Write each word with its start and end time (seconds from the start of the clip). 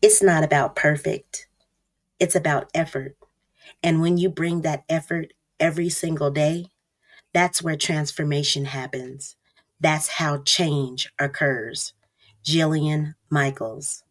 It's 0.00 0.22
not 0.22 0.44
about 0.44 0.76
perfect, 0.76 1.48
it's 2.20 2.36
about 2.36 2.70
effort. 2.72 3.16
And 3.82 4.00
when 4.00 4.16
you 4.16 4.28
bring 4.28 4.62
that 4.62 4.84
effort 4.88 5.32
every 5.58 5.88
single 5.88 6.30
day, 6.30 6.66
that's 7.34 7.62
where 7.62 7.76
transformation 7.76 8.66
happens. 8.66 9.36
That's 9.80 10.08
how 10.08 10.42
change 10.44 11.12
occurs. 11.18 11.94
Jillian 12.44 13.14
Michaels. 13.28 14.04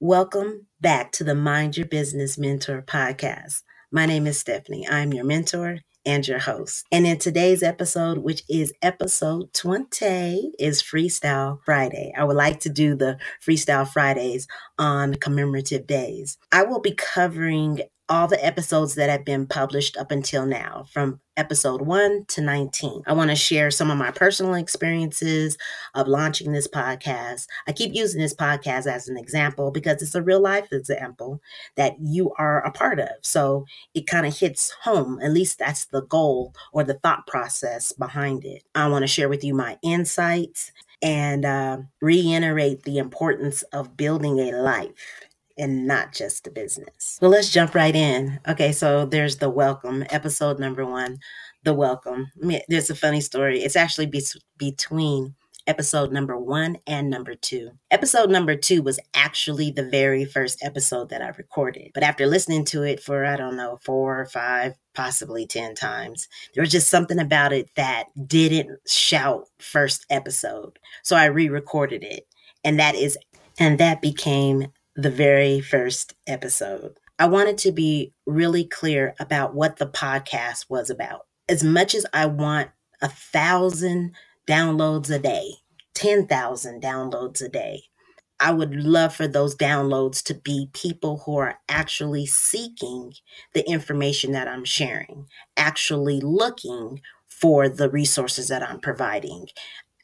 Welcome 0.00 0.66
back 0.80 1.12
to 1.12 1.24
the 1.24 1.34
Mind 1.34 1.76
Your 1.76 1.86
Business 1.86 2.38
Mentor 2.38 2.80
podcast. 2.80 3.62
My 3.92 4.06
name 4.06 4.26
is 4.26 4.38
Stephanie. 4.38 4.88
I'm 4.88 5.12
your 5.12 5.24
mentor 5.24 5.80
and 6.10 6.26
your 6.26 6.40
host. 6.40 6.84
And 6.90 7.06
in 7.06 7.18
today's 7.18 7.62
episode, 7.62 8.18
which 8.18 8.42
is 8.48 8.72
episode 8.82 9.52
20, 9.54 10.54
is 10.58 10.82
Freestyle 10.82 11.60
Friday. 11.64 12.12
I 12.18 12.24
would 12.24 12.36
like 12.36 12.58
to 12.60 12.68
do 12.68 12.96
the 12.96 13.16
Freestyle 13.46 13.88
Fridays 13.88 14.48
on 14.76 15.14
commemorative 15.14 15.86
days. 15.86 16.36
I 16.50 16.64
will 16.64 16.80
be 16.80 16.96
covering 16.96 17.82
all 18.10 18.26
the 18.26 18.44
episodes 18.44 18.96
that 18.96 19.08
have 19.08 19.24
been 19.24 19.46
published 19.46 19.96
up 19.96 20.10
until 20.10 20.44
now, 20.44 20.84
from 20.92 21.20
episode 21.36 21.80
1 21.80 22.24
to 22.26 22.40
19. 22.40 23.02
I 23.06 23.12
want 23.12 23.30
to 23.30 23.36
share 23.36 23.70
some 23.70 23.88
of 23.88 23.96
my 23.96 24.10
personal 24.10 24.54
experiences 24.54 25.56
of 25.94 26.08
launching 26.08 26.50
this 26.50 26.66
podcast. 26.66 27.46
I 27.68 27.72
keep 27.72 27.94
using 27.94 28.20
this 28.20 28.34
podcast 28.34 28.86
as 28.86 29.08
an 29.08 29.16
example 29.16 29.70
because 29.70 30.02
it's 30.02 30.16
a 30.16 30.22
real 30.22 30.40
life 30.40 30.72
example 30.72 31.40
that 31.76 31.94
you 32.00 32.32
are 32.36 32.60
a 32.66 32.72
part 32.72 32.98
of. 32.98 33.08
So 33.22 33.64
it 33.94 34.08
kind 34.08 34.26
of 34.26 34.36
hits 34.36 34.72
home. 34.82 35.20
At 35.22 35.30
least 35.30 35.60
that's 35.60 35.86
the 35.86 36.02
goal 36.02 36.52
or 36.72 36.82
the 36.82 36.94
thought 36.94 37.28
process 37.28 37.92
behind 37.92 38.44
it. 38.44 38.64
I 38.74 38.88
want 38.88 39.04
to 39.04 39.06
share 39.06 39.28
with 39.28 39.44
you 39.44 39.54
my 39.54 39.78
insights 39.82 40.72
and 41.00 41.44
uh, 41.44 41.78
reiterate 42.02 42.82
the 42.82 42.98
importance 42.98 43.62
of 43.72 43.96
building 43.96 44.40
a 44.40 44.50
life 44.50 45.29
and 45.60 45.86
not 45.86 46.12
just 46.12 46.44
the 46.44 46.50
business. 46.50 47.18
Well, 47.20 47.30
let's 47.30 47.50
jump 47.50 47.74
right 47.74 47.94
in. 47.94 48.40
Okay, 48.48 48.72
so 48.72 49.04
there's 49.04 49.36
the 49.36 49.50
welcome, 49.50 50.04
episode 50.10 50.58
number 50.58 50.84
one, 50.84 51.18
the 51.62 51.74
welcome. 51.74 52.32
There's 52.68 52.90
a 52.90 52.94
funny 52.94 53.20
story. 53.20 53.60
It's 53.60 53.76
actually 53.76 54.06
be- 54.06 54.24
between 54.56 55.34
episode 55.66 56.10
number 56.12 56.36
one 56.36 56.78
and 56.86 57.10
number 57.10 57.34
two. 57.34 57.70
Episode 57.90 58.30
number 58.30 58.56
two 58.56 58.82
was 58.82 58.98
actually 59.14 59.70
the 59.70 59.88
very 59.88 60.24
first 60.24 60.58
episode 60.64 61.10
that 61.10 61.22
I 61.22 61.28
recorded. 61.28 61.90
But 61.94 62.02
after 62.02 62.26
listening 62.26 62.64
to 62.66 62.82
it 62.82 63.00
for, 63.00 63.24
I 63.24 63.36
don't 63.36 63.56
know, 63.56 63.78
four 63.84 64.20
or 64.20 64.26
five, 64.26 64.74
possibly 64.94 65.46
10 65.46 65.74
times, 65.74 66.28
there 66.54 66.62
was 66.62 66.72
just 66.72 66.88
something 66.88 67.18
about 67.18 67.52
it 67.52 67.70
that 67.76 68.06
didn't 68.26 68.80
shout 68.88 69.46
first 69.58 70.06
episode. 70.10 70.78
So 71.02 71.14
I 71.16 71.26
re 71.26 71.48
recorded 71.48 72.02
it. 72.02 72.26
And 72.64 72.78
that 72.80 72.94
is, 72.94 73.16
and 73.58 73.78
that 73.78 74.02
became 74.02 74.66
the 74.96 75.10
very 75.10 75.60
first 75.60 76.14
episode. 76.26 76.98
I 77.18 77.26
wanted 77.26 77.58
to 77.58 77.72
be 77.72 78.12
really 78.26 78.64
clear 78.64 79.14
about 79.20 79.54
what 79.54 79.76
the 79.76 79.86
podcast 79.86 80.66
was 80.68 80.90
about. 80.90 81.26
As 81.48 81.62
much 81.62 81.94
as 81.94 82.06
I 82.12 82.26
want 82.26 82.70
a 83.02 83.08
thousand 83.08 84.12
downloads 84.46 85.14
a 85.14 85.18
day, 85.18 85.52
10,000 85.94 86.82
downloads 86.82 87.42
a 87.42 87.48
day, 87.48 87.82
I 88.40 88.52
would 88.52 88.74
love 88.74 89.14
for 89.14 89.28
those 89.28 89.54
downloads 89.54 90.22
to 90.24 90.34
be 90.34 90.70
people 90.72 91.18
who 91.18 91.36
are 91.36 91.58
actually 91.68 92.24
seeking 92.24 93.12
the 93.52 93.68
information 93.68 94.32
that 94.32 94.48
I'm 94.48 94.64
sharing, 94.64 95.26
actually 95.58 96.20
looking 96.22 97.02
for 97.28 97.68
the 97.68 97.90
resources 97.90 98.48
that 98.48 98.62
I'm 98.62 98.80
providing, 98.80 99.48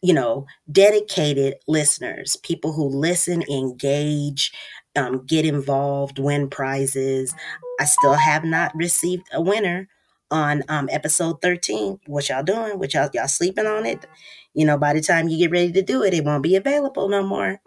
you 0.03 0.15
know, 0.15 0.47
dedicated 0.71 1.55
listeners, 1.67 2.37
people 2.37 2.73
who 2.73 2.89
listen, 2.89 3.43
engage, 3.51 4.53
um, 4.97 5.25
get 5.27 5.45
involved, 5.45 6.19
win 6.19 6.49
prizes. 6.49 7.35
I 7.81 7.85
still 7.85 8.15
have 8.15 8.45
not 8.45 8.75
received 8.75 9.27
a 9.33 9.41
winner 9.41 9.89
on 10.31 10.63
um, 10.69 10.89
episode 10.91 11.41
13. 11.41 12.01
What 12.07 12.29
y'all 12.29 12.43
doing? 12.43 12.79
What 12.79 12.95
y'all 12.95 13.09
y'all 13.15 13.29
sleeping 13.29 13.67
on 13.67 13.87
it? 13.87 14.07
You 14.55 14.65
know, 14.65 14.79
by 14.79 14.95
the 14.95 15.01
time 15.01 15.29
you 15.29 15.39
get 15.39 15.51
ready 15.51 15.73
to 15.73 15.83
do 15.83 16.03
it, 16.03 16.15
it 16.15 16.25
won't 16.25 16.43
be 16.43 16.57
available 16.57 17.09
no 17.09 17.23
more. 17.23 17.61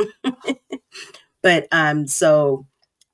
but 1.44 1.68
um, 1.72 2.08
so 2.08 2.66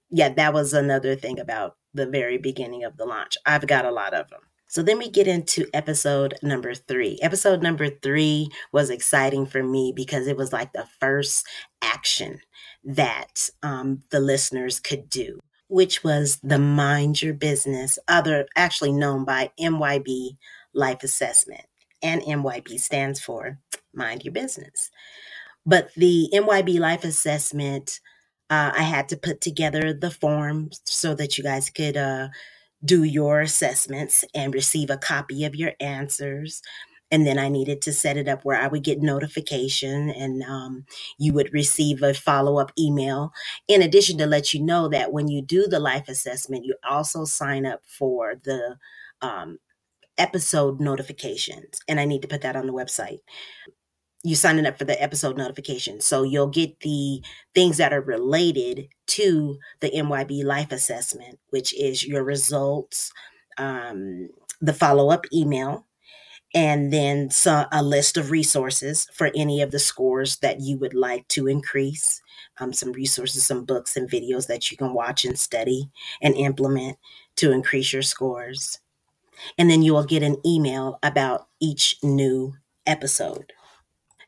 yeah, 0.09 0.29
that 0.29 0.53
was 0.53 0.73
another 0.73 1.15
thing 1.15 1.39
about 1.39 1.75
the 1.93 2.05
very 2.05 2.37
beginning 2.37 2.83
of 2.83 2.97
the 2.97 3.05
launch. 3.05 3.37
I've 3.45 3.67
got 3.67 3.85
a 3.85 3.91
lot 3.91 4.13
of 4.13 4.29
them. 4.29 4.41
So 4.75 4.83
then 4.83 4.97
we 4.97 5.09
get 5.09 5.25
into 5.25 5.69
episode 5.73 6.33
number 6.43 6.75
three. 6.75 7.17
Episode 7.21 7.63
number 7.63 7.89
three 7.89 8.49
was 8.73 8.89
exciting 8.89 9.45
for 9.45 9.63
me 9.63 9.93
because 9.95 10.27
it 10.27 10.35
was 10.35 10.51
like 10.51 10.73
the 10.73 10.85
first 10.99 11.47
action 11.81 12.41
that 12.83 13.49
um, 13.63 14.03
the 14.09 14.19
listeners 14.19 14.81
could 14.81 15.09
do, 15.09 15.39
which 15.69 16.03
was 16.03 16.41
the 16.43 16.59
Mind 16.59 17.21
Your 17.21 17.33
Business, 17.33 17.97
other 18.09 18.47
actually 18.57 18.91
known 18.91 19.23
by 19.23 19.49
MYB 19.57 20.35
Life 20.73 21.03
Assessment. 21.03 21.63
And 22.03 22.21
MYB 22.23 22.77
stands 22.77 23.21
for 23.21 23.57
Mind 23.93 24.25
Your 24.25 24.33
Business. 24.33 24.91
But 25.65 25.93
the 25.95 26.29
MYB 26.33 26.79
Life 26.81 27.05
Assessment, 27.05 28.01
uh, 28.49 28.73
I 28.75 28.81
had 28.81 29.07
to 29.07 29.15
put 29.15 29.39
together 29.39 29.93
the 29.93 30.11
form 30.11 30.71
so 30.83 31.15
that 31.15 31.37
you 31.37 31.45
guys 31.45 31.69
could 31.69 31.95
uh, 31.95 32.27
do 32.85 33.03
your 33.03 33.41
assessments 33.41 34.23
and 34.33 34.53
receive 34.53 34.89
a 34.89 34.97
copy 34.97 35.45
of 35.45 35.55
your 35.55 35.73
answers. 35.79 36.61
And 37.11 37.25
then 37.25 37.37
I 37.37 37.49
needed 37.49 37.81
to 37.83 37.93
set 37.93 38.17
it 38.17 38.27
up 38.27 38.43
where 38.43 38.59
I 38.59 38.67
would 38.67 38.83
get 38.83 39.01
notification 39.01 40.09
and 40.09 40.43
um, 40.43 40.85
you 41.17 41.33
would 41.33 41.53
receive 41.53 42.01
a 42.01 42.13
follow 42.13 42.59
up 42.59 42.71
email. 42.77 43.31
In 43.67 43.81
addition, 43.81 44.17
to 44.17 44.25
let 44.25 44.53
you 44.53 44.61
know 44.61 44.87
that 44.89 45.13
when 45.13 45.27
you 45.27 45.41
do 45.41 45.67
the 45.67 45.79
life 45.79 46.09
assessment, 46.09 46.65
you 46.65 46.75
also 46.89 47.23
sign 47.25 47.65
up 47.65 47.81
for 47.85 48.35
the 48.43 48.77
um, 49.21 49.59
episode 50.17 50.79
notifications. 50.79 51.79
And 51.87 51.99
I 51.99 52.05
need 52.05 52.21
to 52.23 52.27
put 52.27 52.41
that 52.41 52.55
on 52.55 52.65
the 52.65 52.73
website 52.73 53.19
you 54.25 54.35
signing 54.35 54.65
up 54.65 54.77
for 54.77 54.85
the 54.85 55.01
episode 55.01 55.37
notification. 55.37 56.01
So 56.01 56.23
you'll 56.23 56.47
get 56.47 56.79
the 56.79 57.21
things 57.53 57.77
that 57.77 57.93
are 57.93 58.01
related 58.01 58.89
to 59.07 59.59
the 59.81 59.91
MYB 59.91 60.43
life 60.43 60.71
assessment, 60.71 61.39
which 61.51 61.73
is 61.75 62.05
your 62.05 62.23
results, 62.23 63.13
um, 63.57 64.29
the 64.59 64.73
follow 64.73 65.11
up 65.11 65.25
email, 65.31 65.85
and 66.55 66.91
then 66.91 67.29
a 67.71 67.83
list 67.83 68.17
of 68.17 68.31
resources 68.31 69.07
for 69.13 69.29
any 69.35 69.61
of 69.61 69.71
the 69.71 69.79
scores 69.79 70.37
that 70.37 70.59
you 70.59 70.77
would 70.77 70.93
like 70.93 71.27
to 71.29 71.47
increase. 71.47 72.21
Um, 72.59 72.73
some 72.73 72.93
resources, 72.93 73.45
some 73.45 73.65
books 73.65 73.95
and 73.97 74.09
videos 74.09 74.47
that 74.47 74.71
you 74.71 74.77
can 74.77 74.93
watch 74.93 75.25
and 75.25 75.37
study 75.37 75.89
and 76.21 76.33
implement 76.35 76.97
to 77.35 77.51
increase 77.51 77.91
your 77.91 78.01
scores. 78.01 78.79
And 79.57 79.69
then 79.69 79.83
you 79.83 79.93
will 79.93 80.05
get 80.05 80.23
an 80.23 80.37
email 80.45 80.97
about 81.03 81.47
each 81.59 81.97
new 82.01 82.55
episode. 82.87 83.51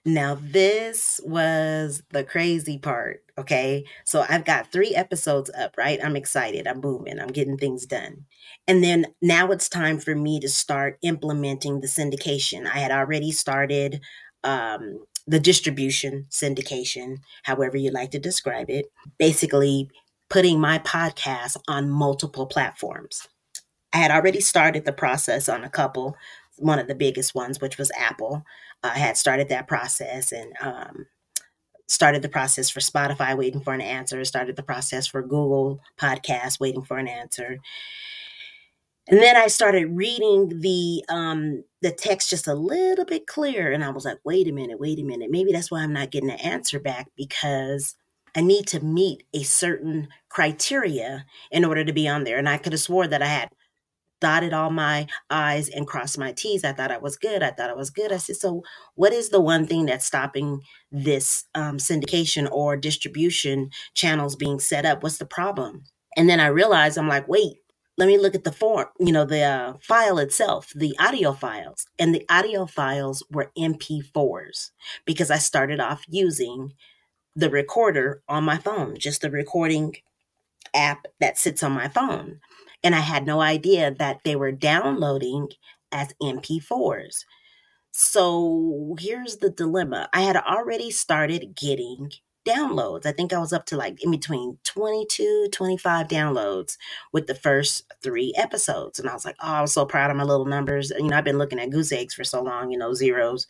Now, 0.07 0.37
this 0.41 1.19
was 1.25 2.01
the 2.11 2.23
crazy 2.23 2.77
part. 2.77 3.25
Okay. 3.37 3.83
So 4.05 4.23
I've 4.29 4.45
got 4.45 4.71
three 4.71 4.95
episodes 4.95 5.51
up, 5.59 5.75
right? 5.77 5.99
I'm 6.01 6.15
excited. 6.15 6.65
I'm 6.65 6.79
moving. 6.79 7.19
I'm 7.19 7.27
getting 7.27 7.57
things 7.57 7.85
done. 7.85 8.23
And 8.69 8.81
then 8.81 9.07
now 9.21 9.51
it's 9.51 9.67
time 9.67 9.99
for 9.99 10.15
me 10.15 10.39
to 10.39 10.47
start 10.47 10.97
implementing 11.01 11.81
the 11.81 11.87
syndication. 11.87 12.65
I 12.65 12.79
had 12.79 12.91
already 12.91 13.33
started 13.33 13.99
um, 14.45 15.03
the 15.27 15.41
distribution 15.41 16.27
syndication, 16.29 17.17
however 17.43 17.75
you 17.75 17.91
like 17.91 18.11
to 18.11 18.19
describe 18.19 18.69
it, 18.69 18.85
basically 19.19 19.89
putting 20.29 20.57
my 20.57 20.79
podcast 20.79 21.57
on 21.67 21.89
multiple 21.89 22.45
platforms. 22.45 23.27
I 23.91 23.97
had 23.97 24.11
already 24.11 24.39
started 24.39 24.85
the 24.85 24.93
process 24.93 25.49
on 25.49 25.65
a 25.65 25.69
couple, 25.69 26.15
one 26.57 26.79
of 26.79 26.87
the 26.87 26.95
biggest 26.95 27.35
ones, 27.35 27.61
which 27.61 27.77
was 27.77 27.91
Apple. 27.97 28.43
I 28.83 28.97
had 28.97 29.17
started 29.17 29.49
that 29.49 29.67
process 29.67 30.31
and 30.31 30.53
um, 30.61 31.05
started 31.87 32.21
the 32.21 32.29
process 32.29 32.69
for 32.69 32.79
Spotify, 32.79 33.35
waiting 33.37 33.61
for 33.61 33.73
an 33.73 33.81
answer, 33.81 34.23
started 34.25 34.55
the 34.55 34.63
process 34.63 35.07
for 35.07 35.21
Google 35.21 35.79
Podcast, 35.99 36.59
waiting 36.59 36.83
for 36.83 36.97
an 36.97 37.07
answer. 37.07 37.57
And 39.09 39.21
then 39.21 39.37
I 39.37 39.47
started 39.47 39.95
reading 39.95 40.59
the 40.59 41.03
um, 41.07 41.63
the 41.81 41.91
text 41.91 42.29
just 42.29 42.47
a 42.47 42.53
little 42.53 43.05
bit 43.05 43.25
clearer, 43.25 43.71
and 43.71 43.83
I 43.83 43.89
was 43.89 44.03
like, 44.03 44.19
"Wait 44.25 44.49
a 44.49 44.51
minute, 44.51 44.79
wait 44.79 44.99
a 44.99 45.03
minute. 45.03 45.31
Maybe 45.31 45.53
that's 45.53 45.71
why 45.71 45.81
I'm 45.81 45.93
not 45.93 46.11
getting 46.11 46.29
an 46.29 46.39
answer 46.39 46.79
back 46.79 47.07
because 47.15 47.95
I 48.35 48.41
need 48.41 48.67
to 48.67 48.83
meet 48.83 49.23
a 49.33 49.43
certain 49.43 50.09
criteria 50.27 51.25
in 51.51 51.63
order 51.63 51.85
to 51.85 51.93
be 51.93 52.07
on 52.07 52.25
there." 52.25 52.37
And 52.37 52.49
I 52.49 52.57
could 52.57 52.73
have 52.73 52.81
swore 52.81 53.07
that 53.07 53.21
I 53.21 53.27
had 53.27 53.49
dotted 54.19 54.53
all 54.53 54.69
my 54.69 55.07
I's 55.29 55.69
and 55.69 55.87
crossed 55.87 56.17
my 56.17 56.31
T's. 56.31 56.63
I 56.63 56.73
thought 56.73 56.91
I 56.91 56.97
was 56.97 57.17
good. 57.17 57.43
I 57.43 57.51
thought 57.51 57.69
I 57.69 57.75
was 57.75 57.89
good. 57.89 58.11
I 58.11 58.17
said, 58.17 58.37
so 58.37 58.63
what 58.95 59.13
is 59.13 59.29
the 59.29 59.41
one 59.41 59.67
thing 59.67 59.85
that's 59.85 60.05
stopping 60.05 60.61
this 60.91 61.45
um, 61.55 61.77
syndication 61.77 62.49
or 62.51 62.77
distribution 62.77 63.69
channels 63.93 64.35
being 64.35 64.59
set 64.59 64.85
up? 64.85 65.03
What's 65.03 65.17
the 65.17 65.25
problem? 65.25 65.83
And 66.15 66.29
then 66.29 66.39
I 66.39 66.47
realized 66.47 66.97
I'm 66.97 67.07
like, 67.07 67.27
wait, 67.27 67.57
let 67.97 68.07
me 68.07 68.17
look 68.17 68.35
at 68.35 68.43
the 68.43 68.51
form, 68.51 68.87
you 68.99 69.11
know, 69.11 69.25
the 69.25 69.41
uh, 69.43 69.73
file 69.81 70.19
itself, 70.19 70.71
the 70.75 70.95
audio 70.99 71.33
files. 71.33 71.87
And 71.97 72.13
the 72.13 72.25
audio 72.29 72.65
files 72.67 73.23
were 73.31 73.51
MP4s 73.57 74.71
because 75.05 75.31
I 75.31 75.37
started 75.37 75.79
off 75.79 76.05
using 76.07 76.73
the 77.35 77.49
recorder 77.49 78.21
on 78.27 78.43
my 78.43 78.57
phone, 78.57 78.97
just 78.97 79.21
the 79.21 79.31
recording 79.31 79.95
app 80.73 81.07
that 81.19 81.37
sits 81.37 81.63
on 81.63 81.71
my 81.71 81.87
phone. 81.87 82.39
And 82.83 82.95
I 82.95 82.99
had 82.99 83.25
no 83.25 83.41
idea 83.41 83.91
that 83.91 84.21
they 84.23 84.35
were 84.35 84.51
downloading 84.51 85.49
as 85.91 86.13
MP4s. 86.21 87.25
So 87.91 88.95
here's 88.99 89.37
the 89.37 89.49
dilemma 89.49 90.09
I 90.13 90.21
had 90.21 90.37
already 90.37 90.91
started 90.91 91.55
getting 91.55 92.11
downloads. 92.47 93.05
I 93.05 93.11
think 93.11 93.33
I 93.33 93.39
was 93.39 93.51
up 93.51 93.65
to 93.67 93.77
like 93.77 94.01
in 94.03 94.11
between 94.11 94.57
22, 94.63 95.49
25 95.51 96.07
downloads 96.07 96.77
with 97.11 97.27
the 97.27 97.35
first 97.35 97.91
three 98.01 98.33
episodes. 98.37 98.99
And 98.99 99.09
I 99.09 99.13
was 99.13 99.25
like, 99.25 99.35
oh, 99.41 99.53
I'm 99.53 99.67
so 99.67 99.85
proud 99.85 100.09
of 100.11 100.17
my 100.17 100.23
little 100.23 100.45
numbers. 100.45 100.91
You 100.97 101.07
know, 101.07 101.17
I've 101.17 101.25
been 101.25 101.37
looking 101.37 101.59
at 101.59 101.71
goose 101.71 101.91
eggs 101.91 102.13
for 102.13 102.23
so 102.23 102.41
long, 102.41 102.71
you 102.71 102.77
know, 102.77 102.93
zeros 102.93 103.47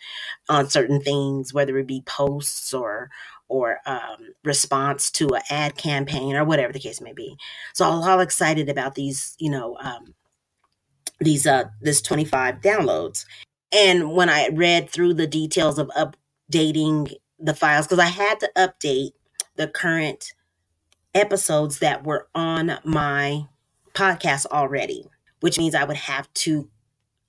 on 0.49 0.69
certain 0.69 1.01
things, 1.01 1.53
whether 1.53 1.77
it 1.77 1.87
be 1.87 2.01
posts 2.05 2.73
or 2.73 3.09
or 3.49 3.79
um, 3.85 4.33
response 4.43 5.09
to 5.11 5.27
an 5.29 5.41
ad 5.49 5.75
campaign 5.77 6.35
or 6.35 6.43
whatever 6.43 6.73
the 6.73 6.79
case 6.79 7.01
may 7.01 7.13
be. 7.13 7.37
So 7.73 7.85
I 7.85 7.95
was 7.95 8.07
all 8.07 8.19
excited 8.19 8.69
about 8.69 8.95
these, 8.95 9.35
you 9.39 9.49
know, 9.49 9.77
um, 9.79 10.13
these 11.19 11.47
uh 11.47 11.65
this 11.81 12.01
25 12.01 12.61
downloads. 12.61 13.25
And 13.71 14.11
when 14.11 14.29
I 14.29 14.49
read 14.49 14.89
through 14.89 15.15
the 15.15 15.27
details 15.27 15.79
of 15.79 15.89
updating 15.89 17.13
the 17.39 17.53
files 17.53 17.87
because 17.87 17.99
I 17.99 18.07
had 18.07 18.39
to 18.39 18.51
update 18.55 19.11
the 19.55 19.67
current 19.67 20.33
episodes 21.13 21.79
that 21.79 22.05
were 22.05 22.27
on 22.35 22.79
my 22.83 23.47
podcast 23.93 24.45
already, 24.47 25.05
which 25.39 25.57
means 25.57 25.75
I 25.75 25.83
would 25.83 25.97
have 25.97 26.31
to 26.35 26.69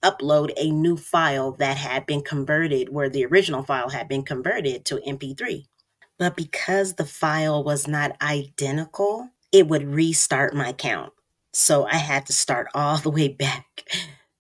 upload 0.03 0.53
a 0.57 0.71
new 0.71 0.97
file 0.97 1.53
that 1.53 1.77
had 1.77 2.07
been 2.07 2.23
converted 2.23 2.91
where 2.91 3.09
the 3.09 3.25
original 3.25 3.63
file 3.63 3.89
had 3.89 4.09
been 4.09 4.23
converted 4.23 4.85
to 4.85 4.97
MP3. 4.97 5.65
But 6.19 6.37
because 6.37 6.95
the 6.95 7.05
file 7.05 7.63
was 7.63 7.87
not 7.87 8.17
identical, 8.21 9.31
it 9.53 9.69
would 9.69 9.87
restart 9.89 10.55
my 10.55 10.73
count. 10.73 11.13
So 11.53 11.87
I 11.87 11.97
had 11.97 12.27
to 12.27 12.33
start 12.33 12.69
all 12.75 12.99
the 12.99 13.11
way 13.11 13.29
back 13.29 13.85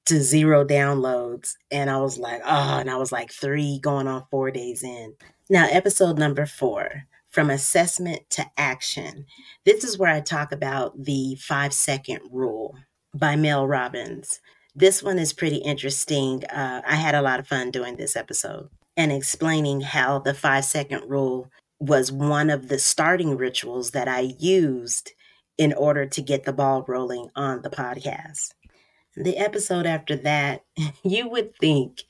to 0.06 0.22
zero 0.22 0.64
downloads. 0.64 1.54
And 1.70 1.90
I 1.90 1.98
was 1.98 2.18
like, 2.18 2.40
oh, 2.44 2.78
and 2.78 2.90
I 2.90 2.96
was 2.96 3.12
like 3.12 3.30
three 3.30 3.78
going 3.80 4.08
on 4.08 4.24
four 4.30 4.50
days 4.50 4.82
in. 4.82 5.14
Now, 5.50 5.66
episode 5.70 6.18
number 6.18 6.46
four 6.46 7.04
from 7.30 7.50
assessment 7.50 8.28
to 8.30 8.44
action. 8.56 9.26
This 9.64 9.84
is 9.84 9.98
where 9.98 10.10
I 10.10 10.20
talk 10.20 10.52
about 10.52 11.04
the 11.04 11.36
five 11.36 11.72
second 11.72 12.20
rule 12.30 12.76
by 13.14 13.36
Mel 13.36 13.66
Robbins. 13.66 14.40
This 14.74 15.02
one 15.02 15.18
is 15.18 15.32
pretty 15.32 15.56
interesting. 15.56 16.44
Uh, 16.46 16.82
I 16.86 16.94
had 16.94 17.14
a 17.14 17.22
lot 17.22 17.40
of 17.40 17.46
fun 17.46 17.70
doing 17.70 17.96
this 17.96 18.16
episode 18.16 18.68
and 18.96 19.12
explaining 19.12 19.80
how 19.80 20.18
the 20.18 20.34
five 20.34 20.64
second 20.64 21.08
rule 21.08 21.50
was 21.80 22.10
one 22.10 22.50
of 22.50 22.68
the 22.68 22.78
starting 22.78 23.36
rituals 23.36 23.92
that 23.92 24.08
I 24.08 24.34
used 24.38 25.12
in 25.56 25.72
order 25.72 26.06
to 26.06 26.22
get 26.22 26.44
the 26.44 26.52
ball 26.52 26.84
rolling 26.86 27.28
on 27.34 27.62
the 27.62 27.70
podcast. 27.70 28.52
The 29.16 29.36
episode 29.36 29.86
after 29.86 30.16
that, 30.16 30.64
you 31.02 31.28
would 31.28 31.56
think 31.56 32.02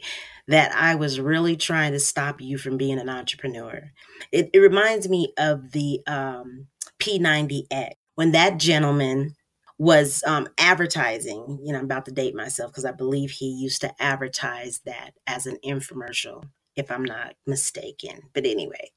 that 0.46 0.72
I 0.74 0.94
was 0.94 1.20
really 1.20 1.56
trying 1.56 1.92
to 1.92 2.00
stop 2.00 2.40
you 2.40 2.58
from 2.58 2.76
being 2.76 2.98
an 2.98 3.08
entrepreneur. 3.08 3.92
It, 4.32 4.50
it 4.52 4.58
reminds 4.58 5.08
me 5.08 5.32
of 5.38 5.72
the 5.72 6.00
um, 6.06 6.66
P90X 6.98 7.92
when 8.14 8.32
that 8.32 8.58
gentleman 8.58 9.34
was 9.78 10.24
um, 10.26 10.48
advertising. 10.58 11.60
You 11.62 11.72
know, 11.72 11.78
I'm 11.78 11.84
about 11.84 12.06
to 12.06 12.12
date 12.12 12.34
myself 12.34 12.72
because 12.72 12.84
I 12.84 12.92
believe 12.92 13.30
he 13.30 13.48
used 13.48 13.80
to 13.82 14.02
advertise 14.02 14.80
that 14.86 15.12
as 15.26 15.46
an 15.46 15.58
infomercial, 15.64 16.44
if 16.76 16.90
I'm 16.90 17.04
not 17.04 17.34
mistaken. 17.46 18.22
But 18.34 18.44
anyway, 18.44 18.90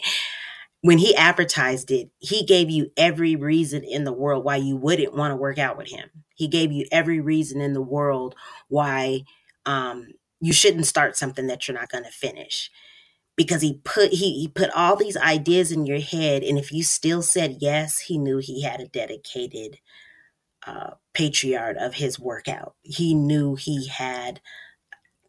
when 0.82 0.98
he 0.98 1.16
advertised 1.16 1.92
it, 1.92 2.10
he 2.20 2.44
gave 2.44 2.70
you 2.70 2.92
every 2.98 3.36
reason 3.36 3.84
in 3.84 4.04
the 4.04 4.14
world 4.14 4.44
why 4.44 4.56
you 4.56 4.76
wouldn't 4.76 5.16
want 5.16 5.32
to 5.32 5.36
work 5.36 5.60
out 5.60 5.78
with 5.78 5.90
him. 5.90 6.10
He 6.36 6.48
gave 6.48 6.72
you 6.72 6.86
every 6.92 7.20
reason 7.20 7.62
in 7.62 7.74
the 7.74 7.82
world 7.82 8.36
why 8.68 9.22
um, 9.66 10.08
you 10.40 10.52
shouldn't 10.52 10.88
start 10.88 11.16
something 11.16 11.48
that 11.48 11.68
you're 11.68 11.78
not 11.78 11.92
going 11.92 12.04
to 12.04 12.12
finish. 12.12 12.72
Because 13.38 13.62
he 13.62 13.80
put 13.84 14.12
he, 14.12 14.42
he 14.42 14.48
put 14.48 14.70
all 14.72 14.96
these 14.96 15.16
ideas 15.18 15.72
in 15.72 15.86
your 15.86 16.02
head 16.02 16.44
and 16.44 16.60
if 16.60 16.72
you 16.72 16.84
still 16.84 17.22
said 17.22 17.58
yes 17.60 17.98
he 17.98 18.18
knew 18.18 18.38
he 18.38 18.62
had 18.62 18.82
a 18.82 18.88
dedicated 18.88 19.80
uh, 20.68 20.92
patriarch 21.14 21.78
of 21.80 21.96
his 21.96 22.20
workout. 22.20 22.76
He 22.82 23.16
knew 23.16 23.56
he 23.56 23.88
had 23.88 24.42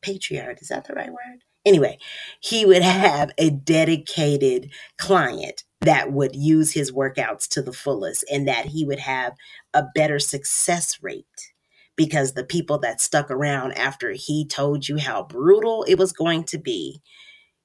patriarch 0.02 0.60
is 0.60 0.68
that 0.68 0.84
the 0.84 0.94
right 0.94 1.10
word 1.10 1.44
anyway 1.64 1.98
he 2.40 2.64
would 2.64 2.82
have 2.82 3.30
a 3.38 3.50
dedicated 3.50 4.70
client 4.98 5.64
that 5.82 6.12
would 6.12 6.36
use 6.36 6.72
his 6.72 6.92
workouts 6.92 7.48
to 7.48 7.60
the 7.60 7.72
fullest 7.72 8.24
and 8.30 8.46
that 8.46 8.66
he 8.66 8.84
would 8.84 9.00
have 9.00 9.34
a 9.74 9.84
better 9.94 10.20
success 10.20 11.02
rate 11.02 11.52
because 11.96 12.32
the 12.32 12.44
people 12.44 12.78
that 12.78 13.00
stuck 13.00 13.30
around 13.30 13.72
after 13.72 14.12
he 14.12 14.46
told 14.46 14.88
you 14.88 14.98
how 14.98 15.24
brutal 15.24 15.84
it 15.84 15.96
was 15.96 16.12
going 16.12 16.44
to 16.44 16.58
be, 16.58 17.02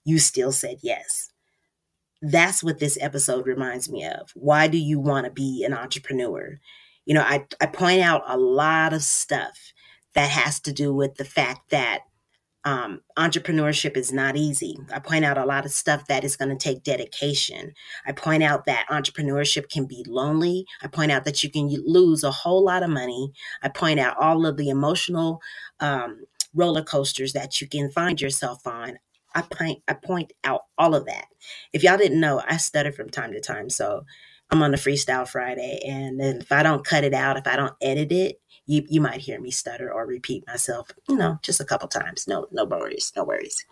you 0.04 0.20
still 0.20 0.52
said 0.52 0.78
yes. 0.82 1.32
That's 2.22 2.64
what 2.64 2.80
this 2.80 2.98
episode 3.00 3.46
reminds 3.46 3.90
me 3.90 4.04
of. 4.04 4.32
Why 4.34 4.68
do 4.68 4.78
you 4.78 5.00
want 5.00 5.26
to 5.26 5.32
be 5.32 5.64
an 5.64 5.74
entrepreneur? 5.74 6.60
You 7.06 7.14
know, 7.14 7.22
I, 7.22 7.46
I 7.62 7.68
point 7.68 8.02
out 8.02 8.24
a 8.28 8.38
lot 8.38 8.94
of 8.94 9.04
stuff 9.04 9.72
that 10.16 10.30
has 10.32 10.60
to 10.62 10.74
do 10.74 10.94
with 10.94 11.16
the 11.16 11.26
fact 11.26 11.70
that 11.70 12.00
um, 12.68 13.00
entrepreneurship 13.18 13.96
is 13.96 14.12
not 14.12 14.36
easy. 14.36 14.78
I 14.92 15.00
point 15.00 15.24
out 15.24 15.38
a 15.38 15.46
lot 15.46 15.66
of 15.66 15.72
stuff 15.72 16.06
that 16.08 16.26
is 16.26 16.36
going 16.36 16.50
to 16.50 16.58
take 16.58 16.84
dedication. 16.84 17.72
I 18.06 18.12
point 18.12 18.44
out 18.44 18.66
that 18.66 18.88
entrepreneurship 18.90 19.70
can 19.70 19.86
be 19.86 20.04
lonely. 20.06 20.66
I 20.82 20.88
point 20.88 21.14
out 21.14 21.24
that 21.24 21.42
you 21.42 21.50
can 21.50 21.70
lose 21.86 22.26
a 22.26 22.32
whole 22.32 22.66
lot 22.66 22.84
of 22.84 22.90
money. 22.90 23.32
I 23.64 23.70
point 23.70 24.02
out 24.02 24.18
all 24.20 24.46
of 24.46 24.58
the 24.58 24.68
emotional 24.68 25.40
um, 25.80 26.26
roller 26.54 26.84
coasters 26.84 27.32
that 27.32 27.62
you 27.62 27.70
can 27.70 27.90
find 27.90 28.20
yourself 28.20 28.68
on. 28.68 28.98
I 29.34 29.44
point, 29.44 29.82
I 29.88 29.94
point 29.94 30.34
out 30.44 30.64
all 30.78 30.94
of 30.94 31.06
that. 31.06 31.28
If 31.72 31.84
y'all 31.84 31.98
didn't 31.98 32.20
know, 32.20 32.44
I 32.46 32.58
stutter 32.58 32.92
from 32.92 33.10
time 33.10 33.32
to 33.32 33.40
time. 33.40 33.70
So 33.70 34.04
I'm 34.52 34.62
on 34.62 34.74
a 34.74 34.78
freestyle 34.78 35.26
Friday. 35.26 35.80
And 35.88 36.20
if 36.22 36.52
I 36.52 36.64
don't 36.64 36.86
cut 36.86 37.06
it 37.06 37.14
out, 37.14 37.38
if 37.38 37.48
I 37.48 37.56
don't 37.56 37.76
edit 37.82 38.12
it, 38.12 38.42
you 38.68 38.86
you 38.90 39.02
might 39.02 39.22
hear 39.22 39.40
me 39.40 39.50
stutter 39.50 39.92
or 39.92 40.06
repeat 40.06 40.46
myself, 40.46 40.92
you 41.10 41.16
know, 41.16 41.40
just 41.42 41.60
a 41.60 41.66
couple 41.66 41.88
times. 41.88 42.28
No, 42.28 42.48
no 42.52 42.66
worries, 42.66 43.12
no 43.16 43.24
worries. 43.24 43.66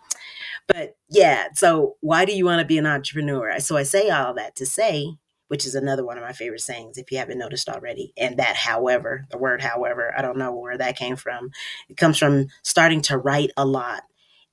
But 0.66 0.96
yeah, 1.08 1.48
so 1.54 1.96
why 2.00 2.24
do 2.24 2.32
you 2.32 2.44
want 2.44 2.60
to 2.60 2.66
be 2.66 2.78
an 2.78 2.86
entrepreneur? 2.86 3.60
So 3.60 3.76
I 3.76 3.84
say 3.84 4.10
all 4.10 4.34
that 4.34 4.56
to 4.56 4.66
say, 4.66 5.16
which 5.48 5.66
is 5.66 5.74
another 5.74 6.04
one 6.04 6.16
of 6.16 6.24
my 6.24 6.32
favorite 6.32 6.62
sayings, 6.62 6.98
if 6.98 7.12
you 7.12 7.18
haven't 7.18 7.38
noticed 7.38 7.68
already. 7.68 8.12
And 8.16 8.38
that, 8.38 8.56
however, 8.56 9.26
the 9.30 9.38
word 9.38 9.62
however, 9.62 10.12
I 10.16 10.22
don't 10.22 10.38
know 10.38 10.52
where 10.52 10.78
that 10.78 10.96
came 10.96 11.16
from. 11.16 11.50
It 11.88 11.96
comes 11.96 12.18
from 12.18 12.48
starting 12.62 13.02
to 13.02 13.18
write 13.18 13.50
a 13.56 13.64
lot 13.64 14.02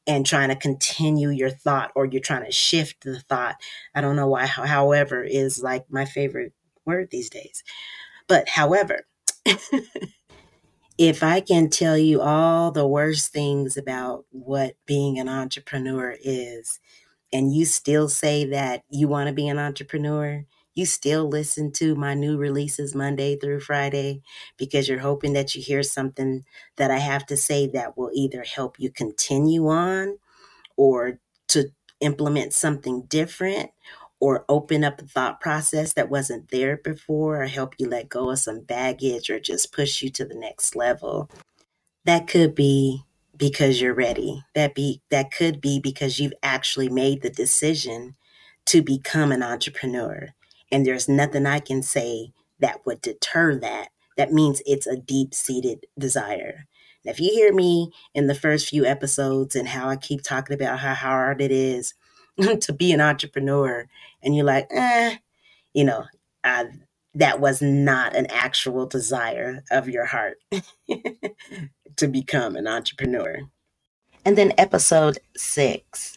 and 0.06 0.26
trying 0.26 0.50
to 0.50 0.56
continue 0.56 1.30
your 1.30 1.50
thought 1.50 1.92
or 1.96 2.06
you're 2.06 2.22
trying 2.22 2.46
to 2.46 2.52
shift 2.52 3.04
the 3.04 3.20
thought. 3.22 3.56
I 3.96 4.02
don't 4.02 4.18
know 4.18 4.28
why, 4.28 4.46
however, 4.46 5.24
is 5.24 5.64
like 5.64 5.86
my 5.90 6.06
favorite 6.06 6.54
word 6.86 7.10
these 7.10 7.30
days. 7.30 7.64
But 8.28 8.50
however, 8.50 9.08
if 10.98 11.24
I 11.24 11.42
can 11.42 11.70
tell 11.70 11.98
you 11.98 12.22
all 12.22 12.72
the 12.72 12.88
worst 12.88 13.32
things 13.34 13.78
about 13.78 14.26
what 14.32 14.76
being 14.86 15.20
an 15.20 15.30
entrepreneur 15.30 16.16
is, 16.24 16.80
and 17.34 17.54
you 17.54 17.66
still 17.66 18.10
say 18.10 18.46
that 18.46 18.84
you 18.90 19.08
want 19.08 19.28
to 19.28 19.34
be 19.34 19.48
an 19.48 19.60
entrepreneur, 19.60 20.46
you 20.76 20.86
still 20.86 21.28
listen 21.30 21.72
to 21.74 21.96
my 21.96 22.14
new 22.14 22.38
releases 22.38 22.96
Monday 22.96 23.38
through 23.38 23.60
Friday 23.62 24.22
because 24.58 24.90
you're 24.90 25.00
hoping 25.00 25.34
that 25.34 25.56
you 25.56 25.62
hear 25.62 25.84
something 25.84 26.44
that 26.78 26.92
I 26.92 27.00
have 27.00 27.26
to 27.28 27.38
say 27.38 27.68
that 27.68 27.98
will 27.98 28.12
either 28.14 28.44
help 28.44 28.80
you 28.80 28.92
continue 28.92 29.68
on 29.68 30.18
or 30.78 31.20
to 31.50 31.70
implement 32.00 32.54
something 32.54 33.04
different 33.04 33.72
or 34.24 34.46
open 34.48 34.86
up 34.86 35.02
a 35.02 35.06
thought 35.06 35.42
process 35.42 35.92
that 35.96 36.10
wasn't 36.10 36.48
there 36.50 36.78
before 36.78 37.44
or 37.44 37.46
help 37.46 37.76
you 37.78 37.90
let 37.90 38.08
go 38.08 38.30
of 38.30 38.40
some 38.40 38.62
baggage 38.62 39.30
or 39.30 39.38
just 39.38 39.74
push 39.74 40.02
you 40.02 40.10
to 40.10 40.24
the 40.24 40.34
next 40.34 40.78
level. 40.78 41.30
That 42.06 42.26
could 42.26 42.56
be 42.56 43.04
because 43.36 43.82
you're 43.82 43.94
ready. 43.94 44.42
That 44.56 44.76
be 44.76 45.02
that 45.12 45.34
could 45.34 45.60
be 45.60 45.82
because 45.82 46.22
you've 46.22 46.40
actually 46.42 46.88
made 46.88 47.22
the 47.22 47.30
decision 47.30 48.16
to 48.68 48.82
become 48.82 49.34
an 49.34 49.44
entrepreneur. 49.44 50.30
And 50.72 50.86
there's 50.86 51.10
nothing 51.10 51.46
i 51.46 51.60
can 51.60 51.84
say 51.84 52.32
that 52.60 52.86
would 52.86 53.02
deter 53.02 53.60
that. 53.60 53.90
That 54.16 54.32
means 54.32 54.62
it's 54.66 54.88
a 54.88 54.96
deep-seated 54.96 55.86
desire. 56.00 56.64
Now, 57.04 57.12
if 57.12 57.20
you 57.20 57.30
hear 57.30 57.54
me 57.54 57.92
in 58.14 58.28
the 58.28 58.36
first 58.36 58.70
few 58.70 58.86
episodes 58.86 59.54
and 59.54 59.68
how 59.68 59.90
i 59.90 59.98
keep 59.98 60.22
talking 60.22 60.54
about 60.54 60.80
how 60.80 60.94
hard 60.94 61.42
it 61.42 61.52
is 61.52 61.94
to 62.62 62.74
be 62.74 62.92
an 62.92 63.02
entrepreneur 63.02 63.88
and 64.24 64.36
you're 64.36 64.46
like, 64.46 64.68
eh, 64.72 65.18
you 65.74 65.84
know, 65.84 66.06
uh, 66.44 66.66
that 67.16 67.40
was 67.40 67.62
not 67.62 68.16
an 68.16 68.28
actual 68.30 68.86
desire 68.86 69.64
of 69.72 69.90
your 69.90 70.06
heart 70.06 70.38
to 71.96 72.08
become 72.08 72.56
an 72.56 72.68
entrepreneur. 72.68 73.40
And 74.26 74.38
then 74.38 74.54
episode 74.58 75.20
six 75.38 76.14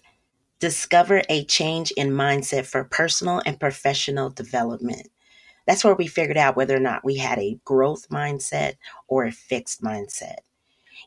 Discover 0.59 1.23
a 1.29 1.45
change 1.45 1.91
in 1.93 2.11
mindset 2.13 2.65
for 2.65 2.85
personal 2.85 3.43
and 3.45 3.61
professional 3.61 4.31
development. 4.31 5.09
That's 5.67 5.85
where 5.85 5.95
we 5.95 6.07
figured 6.07 6.39
out 6.39 6.57
whether 6.57 6.75
or 6.75 6.81
not 6.81 7.05
we 7.05 7.17
had 7.19 7.39
a 7.39 7.59
growth 7.67 8.09
mindset 8.09 8.75
or 9.07 9.27
a 9.27 9.33
fixed 9.33 9.83
mindset. 9.83 10.39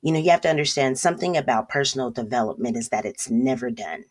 You 0.04 0.12
know, 0.12 0.20
you 0.20 0.30
have 0.30 0.42
to 0.42 0.50
understand 0.50 1.00
something 1.00 1.36
about 1.36 1.68
personal 1.68 2.12
development 2.12 2.78
is 2.78 2.90
that 2.90 3.06
it's 3.06 3.30
never 3.32 3.72
done. 3.72 4.06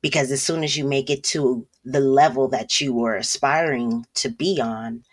Because 0.00 0.30
as 0.30 0.42
soon 0.42 0.62
as 0.62 0.76
you 0.76 0.86
make 0.86 1.10
it 1.10 1.24
to 1.24 1.66
the 1.84 2.00
level 2.00 2.48
that 2.48 2.80
you 2.80 2.94
were 2.94 3.16
aspiring 3.16 4.06
to 4.14 4.28
be 4.28 4.60
on, 4.60 5.04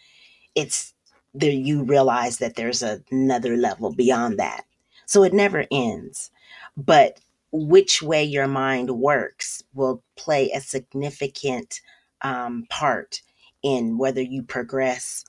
it's 0.54 0.94
there 1.34 1.52
you 1.52 1.84
realize 1.84 2.38
that 2.38 2.56
there's 2.56 2.84
another 2.84 3.58
level 3.58 3.94
beyond 3.94 4.40
that. 4.40 4.64
So 5.06 5.24
it 5.24 5.34
never 5.34 5.66
ends. 5.72 6.32
But 6.78 7.20
which 7.52 8.02
way 8.02 8.24
your 8.24 8.48
mind 8.48 8.90
works 8.92 9.64
will 9.74 10.04
play 10.16 10.52
a 10.52 10.62
significant 10.62 11.82
um, 12.22 12.66
part 12.70 13.22
in 13.64 13.98
whether 13.98 14.22
you 14.22 14.44
progress 14.44 15.24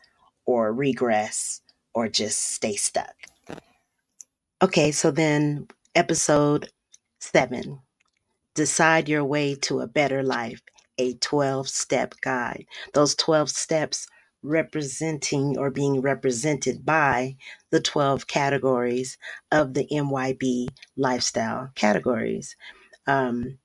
or 0.45 0.73
regress 0.73 1.61
or 1.95 2.09
just 2.09 2.53
stay 2.53 2.77
stuck. 2.77 3.15
Okay, 4.63 4.91
so 4.93 5.11
then 5.11 5.67
episode 5.95 6.71
seven 7.19 7.81
Decide 8.57 9.09
Your 9.09 9.23
Way 9.25 9.55
to 9.63 9.81
a 9.81 9.87
Better 9.87 10.23
Life, 10.23 10.63
a 10.99 11.15
12 11.15 11.69
step 11.69 12.15
guide. 12.23 12.67
Those 12.95 13.15
12 13.15 13.51
steps 13.51 14.09
representing 14.43 15.59
or 15.59 15.71
being 15.71 16.01
represented 16.01 16.87
by 16.87 17.37
the 17.71 17.81
12 17.81 18.27
categories 18.27 19.19
of 19.53 19.75
the 19.75 19.87
MYB 19.93 20.69
lifestyle 20.97 21.71
categories. 21.75 22.57
Um, 23.07 23.59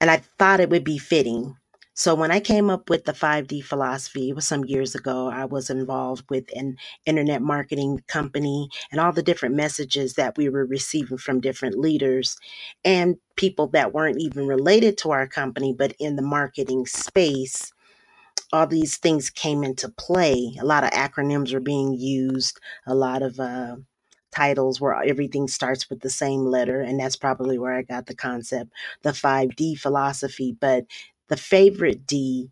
and 0.00 0.10
I 0.10 0.18
thought 0.38 0.60
it 0.60 0.70
would 0.70 0.84
be 0.84 0.98
fitting. 0.98 1.56
So 2.00 2.14
when 2.14 2.30
I 2.30 2.40
came 2.40 2.70
up 2.70 2.88
with 2.88 3.04
the 3.04 3.12
5D 3.12 3.62
philosophy, 3.62 4.30
it 4.30 4.34
was 4.34 4.48
some 4.48 4.64
years 4.64 4.94
ago, 4.94 5.28
I 5.28 5.44
was 5.44 5.68
involved 5.68 6.24
with 6.30 6.46
an 6.56 6.78
internet 7.04 7.42
marketing 7.42 8.02
company 8.08 8.70
and 8.90 8.98
all 8.98 9.12
the 9.12 9.22
different 9.22 9.54
messages 9.54 10.14
that 10.14 10.38
we 10.38 10.48
were 10.48 10.64
receiving 10.64 11.18
from 11.18 11.42
different 11.42 11.78
leaders 11.78 12.38
and 12.86 13.16
people 13.36 13.66
that 13.74 13.92
weren't 13.92 14.18
even 14.18 14.46
related 14.46 14.96
to 14.96 15.10
our 15.10 15.26
company, 15.26 15.74
but 15.78 15.92
in 15.98 16.16
the 16.16 16.22
marketing 16.22 16.86
space 16.86 17.70
all 18.50 18.66
these 18.66 18.96
things 18.96 19.28
came 19.28 19.62
into 19.62 19.90
play. 19.90 20.56
A 20.58 20.64
lot 20.64 20.84
of 20.84 20.90
acronyms 20.92 21.52
were 21.52 21.60
being 21.60 21.92
used, 21.92 22.58
a 22.86 22.94
lot 22.94 23.20
of 23.20 23.38
uh, 23.38 23.76
titles 24.32 24.80
where 24.80 24.94
everything 25.02 25.48
starts 25.48 25.90
with 25.90 26.00
the 26.00 26.08
same 26.08 26.46
letter. 26.46 26.80
And 26.80 26.98
that's 26.98 27.16
probably 27.16 27.58
where 27.58 27.74
I 27.74 27.82
got 27.82 28.06
the 28.06 28.14
concept, 28.14 28.72
the 29.02 29.10
5D 29.10 29.78
philosophy. 29.78 30.56
But 30.58 30.86
the 31.30 31.38
favorite 31.38 32.06
D 32.06 32.50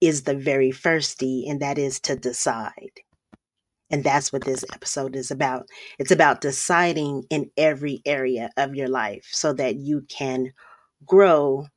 is 0.00 0.24
the 0.24 0.34
very 0.34 0.70
first 0.70 1.18
D, 1.18 1.46
and 1.48 1.60
that 1.60 1.78
is 1.78 1.98
to 2.00 2.16
decide. 2.16 3.00
And 3.90 4.04
that's 4.04 4.32
what 4.32 4.44
this 4.44 4.64
episode 4.74 5.16
is 5.16 5.30
about. 5.30 5.68
It's 5.98 6.10
about 6.10 6.42
deciding 6.42 7.24
in 7.30 7.50
every 7.56 8.02
area 8.04 8.50
of 8.58 8.74
your 8.74 8.88
life 8.88 9.26
so 9.30 9.54
that 9.54 9.76
you 9.76 10.02
can 10.08 10.52
grow 11.06 11.68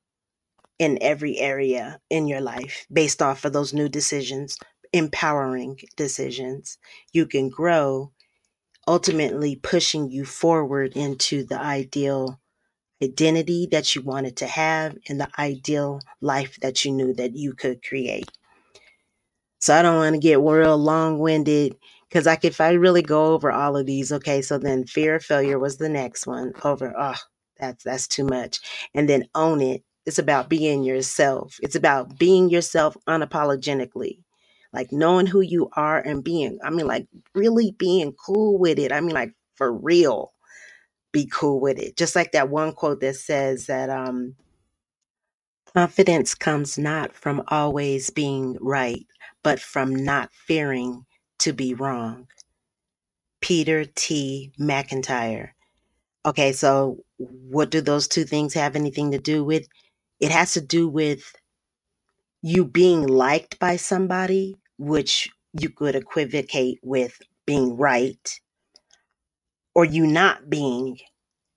in 0.78 0.98
every 1.00 1.38
area 1.38 2.02
in 2.10 2.28
your 2.28 2.42
life 2.42 2.86
based 2.92 3.22
off 3.22 3.46
of 3.46 3.54
those 3.54 3.74
new 3.74 3.88
decisions, 3.88 4.58
empowering 4.92 5.80
decisions. 5.96 6.78
You 7.14 7.28
can 7.28 7.48
grow 7.48 8.12
ultimately 8.88 9.56
pushing 9.56 10.10
you 10.10 10.26
forward 10.26 10.98
into 10.98 11.46
the 11.46 11.60
ideal 11.60 12.41
identity 13.02 13.68
that 13.72 13.96
you 13.96 14.02
wanted 14.02 14.38
to 14.38 14.48
have 14.48 14.98
and 15.08 15.20
the 15.20 15.30
ideal 15.40 16.02
life 16.22 16.60
that 16.62 16.86
you 16.86 16.92
knew 16.92 17.14
that 17.14 17.36
you 17.36 17.54
could 17.54 17.84
create. 17.84 18.30
So 19.60 19.76
I 19.76 19.82
don't 19.82 19.98
want 19.98 20.16
to 20.16 20.20
get 20.20 20.40
real 20.40 20.78
long 20.78 21.20
winded 21.20 21.76
because 22.10 22.26
like 22.26 22.46
if 22.46 22.60
I 22.60 22.72
really 22.72 23.02
go 23.02 23.34
over 23.34 23.52
all 23.52 23.78
of 23.78 23.86
these, 23.86 24.12
okay, 24.12 24.42
so 24.42 24.58
then 24.58 24.86
fear 24.86 25.16
of 25.16 25.24
failure 25.24 25.60
was 25.60 25.78
the 25.78 25.90
next 25.90 26.28
one 26.28 26.54
over. 26.64 26.94
Oh, 26.98 27.16
that's 27.60 27.84
that's 27.84 28.08
too 28.08 28.26
much. 28.26 28.60
And 28.94 29.08
then 29.08 29.28
own 29.36 29.62
it. 29.62 29.84
It's 30.06 30.20
about 30.20 30.50
being 30.50 30.84
yourself. 30.84 31.58
It's 31.62 31.76
about 31.76 32.18
being 32.18 32.50
yourself 32.50 32.98
unapologetically 33.08 34.18
like 34.74 34.92
knowing 34.92 35.26
who 35.26 35.42
you 35.42 35.70
are 35.74 36.00
and 36.00 36.24
being, 36.24 36.58
I 36.64 36.70
mean, 36.70 36.88
like 36.88 37.08
really 37.34 37.72
being 37.78 38.14
cool 38.14 38.58
with 38.58 38.80
it. 38.80 38.92
I 38.92 39.02
mean, 39.02 39.14
like 39.14 39.34
for 39.56 39.72
real, 39.74 40.34
be 41.12 41.30
cool 41.32 41.60
with 41.60 41.80
it. 41.80 41.98
Just 41.98 42.16
like 42.16 42.32
that 42.34 42.50
one 42.50 42.74
quote 42.74 43.02
that 43.02 43.16
says 43.16 43.68
that 43.68 43.90
um, 43.90 44.36
confidence 45.74 46.36
comes 46.36 46.78
not 46.78 47.14
from 47.16 47.44
always 47.48 48.10
being 48.10 48.58
right, 48.62 49.06
but 49.44 49.60
from 49.60 49.96
not 49.96 50.32
fearing 50.34 51.06
to 51.40 51.54
be 51.54 51.74
wrong. 51.74 52.28
Peter 53.42 53.86
T. 53.86 54.52
McIntyre. 54.60 55.50
Okay, 56.26 56.54
so 56.54 57.04
what 57.18 57.72
do 57.72 57.82
those 57.82 58.08
two 58.08 58.24
things 58.26 58.54
have 58.54 58.76
anything 58.76 59.12
to 59.12 59.18
do 59.18 59.44
with? 59.44 59.68
It 60.20 60.32
has 60.32 60.54
to 60.54 60.62
do 60.62 60.88
with 60.88 61.34
you 62.44 62.66
being 62.66 63.08
liked 63.08 63.60
by 63.60 63.76
somebody 63.76 64.58
which 64.78 65.30
you 65.60 65.70
could 65.70 65.96
equivocate 65.96 66.80
with 66.84 67.20
being 67.46 67.76
right, 67.78 68.40
or 69.76 69.86
you 69.86 70.08
not 70.08 70.50
being 70.50 71.00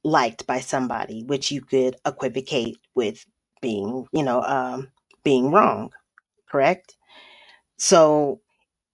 liked 0.05 0.47
by 0.47 0.61
somebody, 0.61 1.25
which 1.25 1.51
you 1.53 1.63
could 1.63 1.97
equivocate 2.07 2.79
with 2.95 3.25
being, 3.63 4.07
you 4.13 4.23
know, 4.23 4.43
um, 4.43 4.91
being 5.25 5.51
wrong, 5.51 5.93
correct? 6.51 6.97
So 7.79 8.41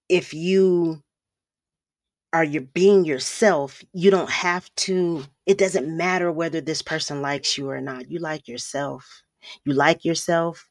if 0.09 0.35
you 0.35 1.03
are 2.33 2.45
you 2.45 2.61
being 2.61 3.05
yourself, 3.05 3.83
you 3.93 4.11
don't 4.11 4.31
have 4.31 4.73
to, 4.77 5.25
it 5.47 5.59
doesn't 5.59 5.97
matter 5.97 6.31
whether 6.31 6.61
this 6.61 6.83
person 6.83 7.23
likes 7.23 7.59
you 7.59 7.69
or 7.69 7.81
not. 7.81 8.11
You 8.11 8.21
like 8.21 8.47
yourself. 8.47 9.23
You 9.65 9.73
like 9.73 10.05
yourself 10.05 10.67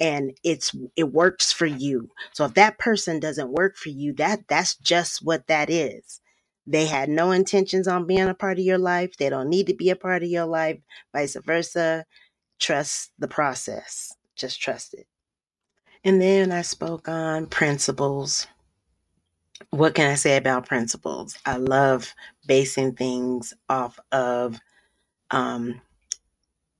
and 0.00 0.32
it's 0.44 0.74
it 0.96 1.12
works 1.12 1.52
for 1.52 1.66
you. 1.66 2.10
So 2.32 2.44
if 2.46 2.54
that 2.54 2.78
person 2.78 3.20
doesn't 3.20 3.50
work 3.50 3.76
for 3.76 3.90
you, 3.90 4.14
that 4.14 4.48
that's 4.48 4.76
just 4.76 5.24
what 5.24 5.48
that 5.48 5.70
is. 5.70 6.21
They 6.66 6.86
had 6.86 7.08
no 7.08 7.32
intentions 7.32 7.88
on 7.88 8.06
being 8.06 8.28
a 8.28 8.34
part 8.34 8.58
of 8.58 8.64
your 8.64 8.78
life. 8.78 9.16
They 9.16 9.28
don't 9.28 9.48
need 9.48 9.66
to 9.66 9.74
be 9.74 9.90
a 9.90 9.96
part 9.96 10.22
of 10.22 10.28
your 10.28 10.46
life, 10.46 10.78
vice 11.12 11.36
versa. 11.44 12.04
Trust 12.58 13.12
the 13.18 13.28
process. 13.28 14.12
Just 14.36 14.60
trust 14.60 14.94
it. 14.94 15.06
And 16.04 16.20
then 16.20 16.52
I 16.52 16.62
spoke 16.62 17.08
on 17.08 17.46
principles. 17.46 18.46
What 19.70 19.94
can 19.94 20.10
I 20.10 20.14
say 20.14 20.36
about 20.36 20.66
principles? 20.68 21.36
I 21.46 21.56
love 21.56 22.14
basing 22.46 22.94
things 22.94 23.54
off 23.68 23.98
of 24.10 24.58
um, 25.30 25.80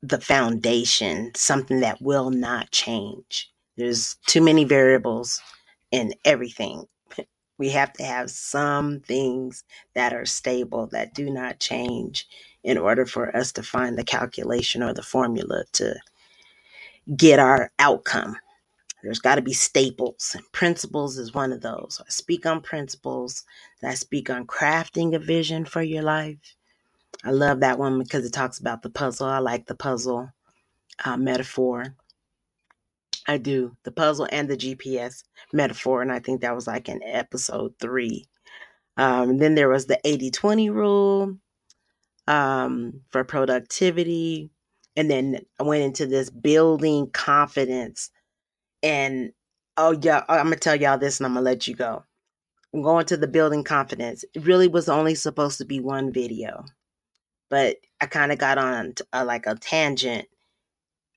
the 0.02 0.20
foundation, 0.20 1.32
something 1.34 1.80
that 1.80 2.02
will 2.02 2.30
not 2.30 2.70
change. 2.70 3.52
There's 3.76 4.16
too 4.26 4.42
many 4.42 4.64
variables 4.64 5.40
in 5.90 6.14
everything. 6.24 6.86
We 7.62 7.71
have 7.71 7.92
to 7.95 8.04
have 8.04 8.31
some 8.31 9.00
things 9.00 9.64
that 9.95 10.14
are 10.14 10.26
stable, 10.26 10.88
that 10.92 11.14
do 11.14 11.31
not 11.31 11.61
change, 11.61 12.28
in 12.64 12.78
order 12.78 13.07
for 13.07 13.37
us 13.37 13.52
to 13.54 13.64
find 13.64 13.99
the 13.99 14.04
calculation 14.04 14.83
or 14.85 14.95
the 14.95 15.02
formula 15.02 15.64
to 15.75 15.97
get 17.16 17.38
our 17.40 17.73
outcome. 17.78 18.37
There's 19.02 19.21
got 19.21 19.37
to 19.37 19.42
be 19.42 19.54
staples, 19.54 20.33
and 20.37 20.45
principles 20.52 21.19
is 21.19 21.35
one 21.35 21.52
of 21.52 21.62
those. 21.62 22.00
I 22.07 22.11
speak 22.11 22.47
on 22.47 22.62
principles, 22.62 23.45
I 23.85 23.95
speak 23.95 24.31
on 24.31 24.47
crafting 24.47 25.14
a 25.14 25.21
vision 25.21 25.64
for 25.66 25.83
your 25.83 26.02
life 26.04 26.38
I 27.25 27.31
love 27.33 27.61
that 27.61 27.78
one 27.78 28.00
because 28.00 28.26
it 28.26 28.33
talks 28.33 28.59
about 28.61 28.83
the 28.83 28.90
puzzle. 28.90 29.28
I 29.28 29.38
like 29.38 29.66
the 29.69 29.76
puzzle 29.76 30.31
uh, 31.04 31.16
metaphor. 31.19 31.97
I 33.26 33.38
do 33.38 33.76
the 33.84 33.92
puzzle 33.92 34.28
and 34.30 34.48
the 34.48 34.56
GPS 34.56 35.22
metaphor, 35.52 36.02
and 36.02 36.12
I 36.12 36.18
think 36.18 36.40
that 36.40 36.54
was 36.54 36.66
like 36.66 36.88
in 36.88 37.02
episode 37.02 37.74
three. 37.80 38.26
Um, 38.96 39.38
then 39.38 39.54
there 39.54 39.68
was 39.68 39.86
the 39.86 39.98
80 40.04 40.30
20 40.30 40.70
rule 40.70 41.36
um, 42.26 43.00
for 43.10 43.24
productivity. 43.24 44.50
And 44.96 45.10
then 45.10 45.40
I 45.58 45.62
went 45.62 45.82
into 45.82 46.06
this 46.06 46.28
building 46.28 47.10
confidence. 47.10 48.10
And 48.82 49.32
oh, 49.78 49.98
yeah, 50.02 50.24
I'm 50.28 50.46
going 50.46 50.54
to 50.54 50.60
tell 50.60 50.76
y'all 50.76 50.98
this 50.98 51.18
and 51.18 51.26
I'm 51.26 51.34
going 51.34 51.44
to 51.44 51.50
let 51.50 51.66
you 51.66 51.74
go. 51.74 52.04
I'm 52.74 52.82
going 52.82 53.06
to 53.06 53.16
the 53.16 53.28
building 53.28 53.64
confidence. 53.64 54.24
It 54.34 54.44
really 54.44 54.68
was 54.68 54.88
only 54.88 55.14
supposed 55.14 55.58
to 55.58 55.64
be 55.64 55.80
one 55.80 56.12
video 56.12 56.64
but 57.52 57.76
I 58.00 58.06
kind 58.06 58.32
of 58.32 58.38
got 58.38 58.56
on 58.56 58.94
a, 59.12 59.26
like 59.26 59.46
a 59.46 59.54
tangent 59.54 60.26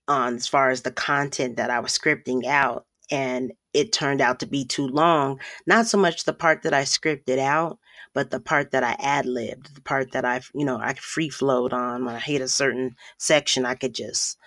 on 0.08 0.36
as 0.36 0.48
far 0.48 0.70
as 0.70 0.82
the 0.82 0.92
content 0.92 1.58
that 1.58 1.70
I 1.70 1.80
was 1.80 1.98
scripting 1.98 2.46
out 2.46 2.86
and 3.12 3.54
it 3.74 3.92
turned 3.92 4.22
out 4.22 4.40
to 4.40 4.46
be 4.46 4.66
too 4.66 4.88
long 4.88 5.40
not 5.68 5.88
so 5.88 5.98
much 5.98 6.24
the 6.24 6.34
part 6.34 6.64
that 6.64 6.74
I 6.74 6.84
scripted 6.84 7.38
out 7.38 7.80
but 8.16 8.32
the 8.32 8.40
part 8.40 8.72
that 8.72 8.84
I 8.84 8.96
ad 8.98 9.26
libbed, 9.28 9.76
the 9.76 9.82
part 9.82 10.14
that 10.14 10.24
I, 10.26 10.42
you 10.56 10.66
know, 10.66 10.80
I 10.82 10.94
free 10.94 11.30
flowed 11.30 11.74
on 11.74 12.06
when 12.06 12.16
I 12.16 12.20
hit 12.20 12.42
a 12.42 12.48
certain 12.48 12.96
section, 13.20 13.66
I 13.66 13.76
could 13.76 13.94
just, 13.94 14.38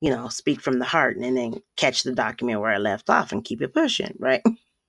you 0.00 0.10
know, 0.10 0.28
speak 0.28 0.60
from 0.60 0.78
the 0.78 0.84
heart 0.84 1.16
and 1.16 1.36
then 1.36 1.60
catch 1.76 2.04
the 2.04 2.12
document 2.12 2.60
where 2.60 2.70
I 2.70 2.78
left 2.78 3.10
off 3.10 3.32
and 3.32 3.44
keep 3.44 3.60
it 3.60 3.74
pushing, 3.74 4.14
right? 4.20 4.42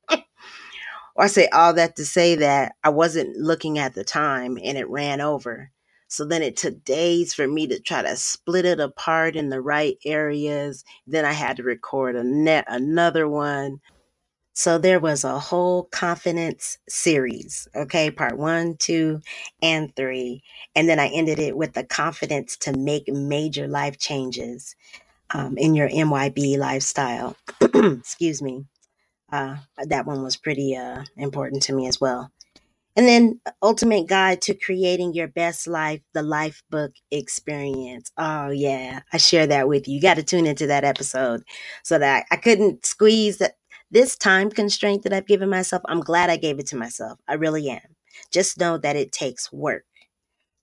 I 1.20 1.26
say 1.26 1.48
all 1.48 1.74
that 1.74 1.96
to 1.96 2.06
say 2.06 2.36
that 2.36 2.74
I 2.84 2.90
wasn't 2.90 3.36
looking 3.38 3.80
at 3.80 3.96
the 3.96 4.04
time 4.04 4.60
and 4.64 4.78
it 4.78 4.88
ran 4.88 5.20
over. 5.20 5.72
So 6.08 6.26
then 6.26 6.42
it 6.42 6.56
took 6.56 6.84
days 6.84 7.34
for 7.34 7.48
me 7.48 7.68
to 7.68 7.80
try 7.80 8.02
to 8.02 8.16
split 8.16 8.66
it 8.66 8.80
apart 8.80 9.36
in 9.36 9.50
the 9.50 9.62
right 9.62 9.98
areas. 10.06 10.84
Then 11.06 11.26
I 11.26 11.34
had 11.34 11.58
to 11.58 11.64
record 11.64 12.16
a 12.16 12.24
net 12.24 12.66
another 12.68 13.28
one. 13.28 13.80
So 14.54 14.80
there 14.80 15.00
was 15.00 15.24
a 15.24 15.38
whole 15.38 15.84
confidence 15.84 16.80
series, 16.90 17.68
okay, 17.76 18.10
part 18.10 18.38
one, 18.40 18.76
two, 18.78 19.22
and 19.62 19.96
three. 19.96 20.42
And 20.76 20.90
then 20.90 21.00
I 21.00 21.10
ended 21.10 21.38
it 21.38 21.56
with 21.56 21.74
the 21.74 21.84
confidence 21.84 22.58
to 22.58 22.74
make 22.74 23.08
major 23.08 23.68
life 23.68 24.00
changes 24.00 24.76
um, 25.32 25.58
in 25.58 25.76
your 25.76 25.90
MYB 25.90 26.58
lifestyle. 26.58 27.36
Excuse 27.62 28.42
me. 28.42 28.66
Uh, 29.32 29.58
that 29.86 30.06
one 30.08 30.24
was 30.24 30.38
pretty 30.38 30.76
uh, 30.76 31.04
important 31.18 31.64
to 31.64 31.74
me 31.74 31.88
as 31.88 32.02
well. 32.02 32.32
And 32.98 33.08
then 33.08 33.42
uh, 33.46 33.52
Ultimate 33.64 34.08
Guide 34.08 34.42
to 34.44 34.56
Creating 34.56 35.14
Your 35.14 35.30
Best 35.30 35.68
Life, 35.68 36.02
the 36.16 36.24
Life 36.24 36.64
Book 36.72 36.94
Experience. 37.12 38.12
Oh 38.18 38.50
yeah, 38.50 39.02
I 39.14 39.18
share 39.18 39.48
that 39.48 39.70
with 39.70 39.88
you. 39.88 39.96
You 39.96 40.02
got 40.02 40.16
to 40.16 40.24
tune 40.24 40.48
into 40.48 40.68
that 40.68 40.86
episode 40.86 41.44
so 41.84 42.00
that 42.00 42.26
I 42.32 42.38
couldn't 42.38 42.88
squeeze 42.88 43.40
that 43.40 43.58
this 43.92 44.18
time 44.18 44.50
constraint 44.52 45.04
that 45.04 45.14
I've 45.14 45.28
given 45.28 45.50
myself. 45.50 45.84
I'm 45.88 46.02
glad 46.02 46.32
I 46.32 46.38
gave 46.38 46.60
it 46.60 46.68
to 46.70 46.78
myself. 46.78 47.20
I 47.30 47.36
really 47.36 47.70
am. 47.70 47.96
Just 48.32 48.60
know 48.60 48.80
that 48.80 48.98
it 48.98 49.14
takes 49.14 49.54
work 49.54 49.86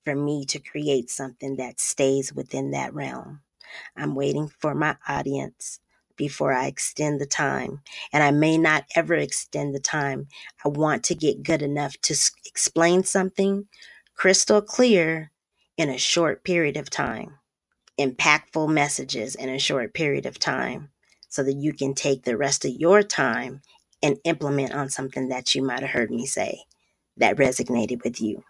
for 0.05 0.17
me 0.17 0.47
to 0.47 0.59
create 0.59 1.11
something 1.11 1.57
that 1.57 1.81
stays 1.81 2.35
within 2.35 2.73
that 2.73 2.95
realm. 2.95 3.43
I'm 3.97 4.17
waiting 4.17 4.49
for 4.61 4.75
my 4.75 4.97
audience 5.09 5.81
before 6.17 6.53
I 6.53 6.67
extend 6.67 7.21
the 7.21 7.27
time. 7.27 7.81
And 8.13 8.23
I 8.23 8.31
may 8.31 8.59
not 8.59 8.85
ever 8.95 9.15
extend 9.15 9.75
the 9.75 9.81
time. 9.81 10.29
I 10.65 10.69
want 10.69 11.05
to 11.05 11.15
get 11.15 11.43
good 11.43 11.63
enough 11.63 11.97
to 12.03 12.17
explain 12.47 13.05
something 13.05 13.67
crystal 14.15 14.63
clear 14.63 15.31
in 15.77 15.89
a 15.91 15.99
short 15.99 16.45
period 16.45 16.77
of 16.77 16.91
time, 16.91 17.39
impactful 17.99 18.69
messages 18.69 19.35
in 19.35 19.49
a 19.49 19.59
short 19.59 19.93
period 19.93 20.27
of 20.27 20.39
time, 20.39 20.91
so 21.29 21.43
that 21.43 21.57
you 21.57 21.73
can 21.73 21.95
take 21.95 22.23
the 22.23 22.37
rest 22.37 22.65
of 22.65 22.71
your 22.71 23.03
time 23.03 23.61
and 24.03 24.19
implement 24.25 24.73
on 24.73 24.89
something 24.89 25.29
that 25.29 25.55
you 25.55 25.63
might 25.63 25.81
have 25.81 25.91
heard 25.91 26.11
me 26.11 26.27
say 26.27 26.61
that 27.17 27.37
resonated 27.37 28.05
with 28.05 28.21
you. 28.21 28.45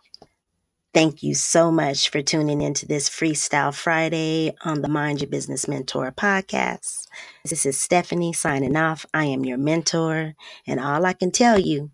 Thank 0.94 1.24
you 1.24 1.34
so 1.34 1.72
much 1.72 2.08
for 2.08 2.22
tuning 2.22 2.60
into 2.60 2.86
this 2.86 3.10
Freestyle 3.10 3.74
Friday 3.74 4.54
on 4.64 4.80
the 4.80 4.88
Mind 4.88 5.20
Your 5.20 5.28
Business 5.28 5.66
Mentor 5.66 6.12
podcast. 6.12 7.08
This 7.44 7.66
is 7.66 7.80
Stephanie 7.80 8.32
signing 8.32 8.76
off. 8.76 9.04
I 9.12 9.24
am 9.24 9.44
your 9.44 9.58
mentor, 9.58 10.34
and 10.68 10.78
all 10.78 11.04
I 11.04 11.12
can 11.12 11.32
tell 11.32 11.58
you 11.58 11.90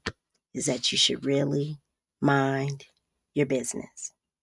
is 0.52 0.66
that 0.66 0.92
you 0.92 0.99
should 0.99 1.25
really 1.25 1.78
mind 2.21 2.85
your 3.33 3.47
business. 3.47 4.12